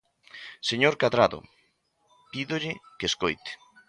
[0.69, 1.39] Señor Cadrado,
[2.31, 3.51] pídolle que escoite.